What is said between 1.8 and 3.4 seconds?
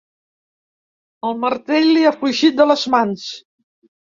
li ha fugit de les mans.